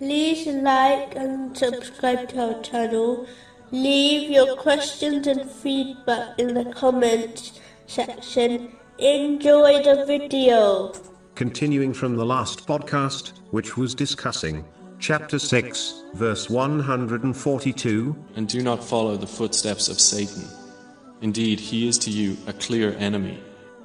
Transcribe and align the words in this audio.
like 0.00 1.14
and 1.16 1.56
subscribe 1.56 2.28
to 2.30 2.54
our 2.54 2.62
channel. 2.62 3.26
Leave 3.70 4.30
your 4.30 4.56
questions 4.56 5.26
and 5.26 5.50
feedback 5.50 6.38
in 6.38 6.54
the 6.54 6.64
comments 6.72 7.60
section. 7.86 8.72
Enjoy 8.98 9.82
the 9.82 10.04
video. 10.06 10.92
Continuing 11.34 11.92
from 11.92 12.16
the 12.16 12.24
last 12.24 12.66
podcast, 12.66 13.32
which 13.50 13.76
was 13.76 13.94
discussing 13.94 14.64
chapter 14.98 15.38
6, 15.38 16.04
verse 16.14 16.48
142. 16.48 18.16
And 18.36 18.48
do 18.48 18.62
not 18.62 18.82
follow 18.82 19.16
the 19.16 19.26
footsteps 19.26 19.88
of 19.88 20.00
Satan. 20.00 20.44
Indeed, 21.20 21.58
he 21.58 21.88
is 21.88 21.98
to 21.98 22.10
you 22.10 22.36
a 22.46 22.52
clear 22.52 22.94
enemy. 22.98 23.40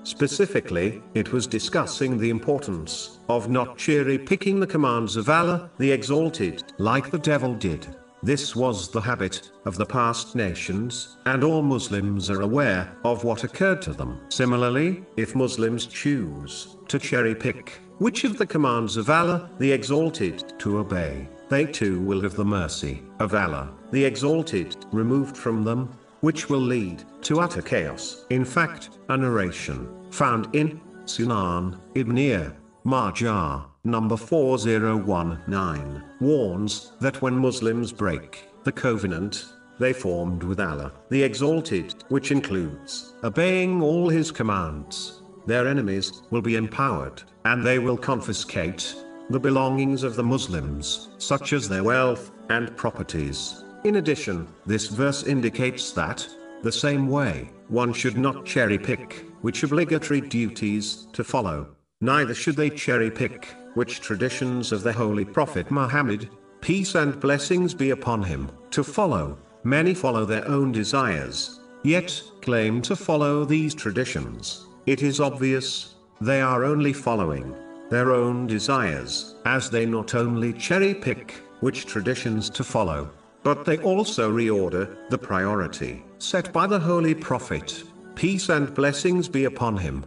Specifically, 0.09 1.03
it 1.13 1.31
was 1.31 1.45
discussing 1.45 2.17
the 2.17 2.31
importance 2.31 3.19
of 3.29 3.47
not 3.47 3.77
cherry 3.77 4.17
picking 4.17 4.59
the 4.59 4.65
commands 4.65 5.15
of 5.15 5.29
Allah, 5.29 5.69
the 5.77 5.91
Exalted, 5.91 6.63
like 6.79 7.11
the 7.11 7.19
devil 7.19 7.53
did. 7.53 7.85
This 8.23 8.55
was 8.55 8.89
the 8.89 9.01
habit 9.01 9.51
of 9.65 9.77
the 9.77 9.85
past 9.85 10.35
nations, 10.35 11.17
and 11.27 11.43
all 11.43 11.61
Muslims 11.61 12.31
are 12.31 12.41
aware 12.41 12.91
of 13.05 13.23
what 13.23 13.43
occurred 13.43 13.83
to 13.83 13.93
them. 13.93 14.19
Similarly, 14.29 15.03
if 15.15 15.35
Muslims 15.35 15.85
choose 15.85 16.75
to 16.87 16.97
cherry 16.97 17.35
pick 17.35 17.79
which 17.99 18.23
of 18.23 18.39
the 18.39 18.47
commands 18.47 18.97
of 18.97 19.11
Allah, 19.11 19.47
the 19.59 19.71
Exalted, 19.71 20.57
to 20.57 20.79
obey, 20.79 21.29
they 21.49 21.65
too 21.65 22.01
will 22.01 22.21
have 22.21 22.35
the 22.35 22.43
mercy 22.43 23.03
of 23.19 23.35
Allah, 23.35 23.69
the 23.91 24.05
Exalted, 24.05 24.75
removed 24.91 25.37
from 25.37 25.63
them, 25.63 25.91
which 26.21 26.49
will 26.49 26.59
lead 26.59 27.03
to 27.21 27.39
utter 27.39 27.61
chaos. 27.61 28.25
In 28.31 28.43
fact, 28.43 28.89
a 29.07 29.15
narration 29.15 29.87
found 30.09 30.53
in 30.55 30.79
Sunan 31.05 31.79
Ibn 31.95 32.53
Majah, 32.83 33.65
number 33.83 34.17
4019, 34.17 36.03
warns 36.19 36.91
that 37.01 37.21
when 37.21 37.35
Muslims 37.37 37.91
break 37.91 38.49
the 38.63 38.71
covenant 38.71 39.45
they 39.79 39.93
formed 39.93 40.43
with 40.43 40.59
Allah, 40.59 40.91
the 41.09 41.23
Exalted, 41.23 42.03
which 42.09 42.31
includes 42.31 43.13
obeying 43.23 43.81
all 43.81 44.09
His 44.09 44.31
commands, 44.31 45.21
their 45.45 45.67
enemies 45.67 46.21
will 46.31 46.41
be 46.41 46.55
empowered, 46.55 47.23
and 47.45 47.65
they 47.65 47.79
will 47.79 47.97
confiscate 47.97 48.95
the 49.29 49.39
belongings 49.39 50.03
of 50.03 50.15
the 50.15 50.23
Muslims, 50.23 51.09
such 51.17 51.53
as 51.53 51.69
their 51.69 51.83
wealth 51.83 52.31
and 52.49 52.75
properties. 52.75 53.63
In 53.85 53.95
addition, 53.95 54.47
this 54.65 54.87
verse 54.87 55.23
indicates 55.23 55.91
that, 55.93 56.27
the 56.61 56.71
same 56.71 57.07
way, 57.07 57.49
one 57.67 57.93
should 57.93 58.17
not 58.17 58.45
cherry 58.45 58.77
pick 58.77 59.25
which 59.41 59.63
obligatory 59.63 60.21
duties 60.21 61.07
to 61.13 61.23
follow, 61.23 61.67
neither 62.01 62.33
should 62.33 62.55
they 62.55 62.69
cherry 62.69 63.09
pick 63.09 63.55
which 63.75 64.01
traditions 64.01 64.71
of 64.71 64.83
the 64.83 64.91
Holy 64.91 65.23
Prophet 65.23 65.71
Muhammad, 65.71 66.29
peace 66.61 66.95
and 66.95 67.19
blessings 67.19 67.73
be 67.73 67.91
upon 67.91 68.23
him, 68.23 68.49
to 68.71 68.83
follow. 68.83 69.37
Many 69.63 69.93
follow 69.93 70.25
their 70.25 70.47
own 70.47 70.71
desires, 70.71 71.59
yet 71.83 72.21
claim 72.41 72.81
to 72.83 72.95
follow 72.95 73.45
these 73.45 73.75
traditions. 73.75 74.65
It 74.85 75.03
is 75.03 75.19
obvious, 75.19 75.95
they 76.21 76.41
are 76.41 76.63
only 76.63 76.93
following 76.93 77.55
their 77.89 78.11
own 78.11 78.47
desires, 78.47 79.35
as 79.45 79.69
they 79.69 79.85
not 79.85 80.15
only 80.15 80.53
cherry 80.53 80.93
pick 80.93 81.35
which 81.59 81.85
traditions 81.85 82.49
to 82.51 82.63
follow, 82.63 83.09
but 83.43 83.65
they 83.65 83.77
also 83.79 84.31
reorder 84.31 84.95
the 85.09 85.17
priority 85.17 86.03
set 86.17 86.51
by 86.51 86.67
the 86.67 86.79
Holy 86.79 87.15
Prophet, 87.15 87.83
peace 88.15 88.49
and 88.49 88.73
blessings 88.73 89.29
be 89.29 89.45
upon 89.45 89.77
him. 89.77 90.05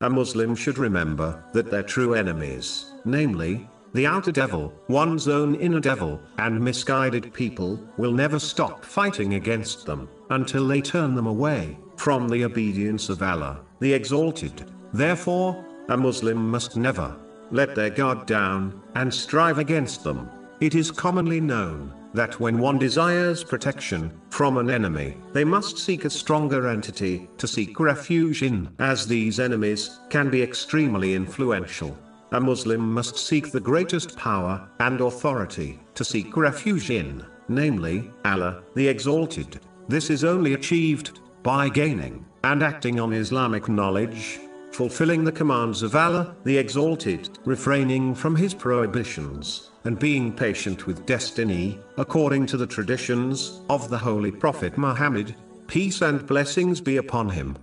A 0.00 0.08
Muslim 0.08 0.54
should 0.54 0.78
remember 0.78 1.42
that 1.52 1.70
their 1.70 1.82
true 1.82 2.14
enemies, 2.14 2.92
namely, 3.04 3.68
the 3.94 4.06
outer 4.06 4.30
devil, 4.30 4.72
one's 4.88 5.26
own 5.26 5.56
inner 5.56 5.80
devil, 5.80 6.20
and 6.38 6.60
misguided 6.60 7.32
people, 7.32 7.80
will 7.96 8.12
never 8.12 8.38
stop 8.38 8.84
fighting 8.84 9.34
against 9.34 9.86
them, 9.86 10.08
until 10.30 10.68
they 10.68 10.80
turn 10.80 11.14
them 11.14 11.26
away 11.26 11.76
from 11.96 12.28
the 12.28 12.44
obedience 12.44 13.08
of 13.08 13.22
Allah, 13.22 13.60
the 13.80 13.92
Exalted. 13.92 14.70
Therefore, 14.92 15.64
a 15.88 15.96
Muslim 15.96 16.50
must 16.50 16.76
never 16.76 17.16
let 17.50 17.74
their 17.74 17.90
guard 17.90 18.26
down, 18.26 18.80
and 18.94 19.12
strive 19.12 19.58
against 19.58 20.04
them. 20.04 20.28
It 20.60 20.74
is 20.74 20.90
commonly 20.90 21.40
known 21.40 21.92
that 22.14 22.40
when 22.40 22.58
one 22.58 22.78
desires 22.78 23.44
protection 23.44 24.10
from 24.30 24.56
an 24.56 24.70
enemy, 24.70 25.16
they 25.32 25.44
must 25.44 25.78
seek 25.78 26.04
a 26.04 26.10
stronger 26.10 26.66
entity 26.66 27.28
to 27.38 27.46
seek 27.46 27.78
refuge 27.78 28.42
in, 28.42 28.68
as 28.80 29.06
these 29.06 29.38
enemies 29.38 30.00
can 30.10 30.30
be 30.30 30.42
extremely 30.42 31.14
influential. 31.14 31.96
A 32.32 32.40
Muslim 32.40 32.92
must 32.92 33.16
seek 33.16 33.52
the 33.52 33.60
greatest 33.60 34.16
power 34.16 34.68
and 34.80 35.00
authority 35.00 35.78
to 35.94 36.04
seek 36.04 36.36
refuge 36.36 36.90
in, 36.90 37.24
namely, 37.48 38.10
Allah, 38.24 38.62
the 38.74 38.88
Exalted. 38.88 39.60
This 39.86 40.10
is 40.10 40.24
only 40.24 40.54
achieved 40.54 41.20
by 41.44 41.68
gaining 41.68 42.26
and 42.42 42.64
acting 42.64 42.98
on 42.98 43.12
Islamic 43.12 43.68
knowledge, 43.68 44.40
fulfilling 44.78 45.24
the 45.24 45.32
commands 45.32 45.82
of 45.82 45.96
Allah, 45.96 46.36
the 46.44 46.56
Exalted, 46.56 47.36
refraining 47.44 48.14
from 48.14 48.36
His 48.36 48.54
prohibitions, 48.54 49.70
and 49.82 49.98
being 49.98 50.32
patient 50.32 50.86
with 50.86 51.04
destiny, 51.04 51.80
according 51.96 52.46
to 52.46 52.56
the 52.56 52.64
traditions 52.64 53.60
of 53.68 53.90
the 53.90 53.98
Holy 53.98 54.30
Prophet 54.30 54.78
Muhammad, 54.78 55.34
peace 55.66 56.00
and 56.00 56.24
blessings 56.28 56.80
be 56.80 56.98
upon 56.98 57.28
him. 57.28 57.58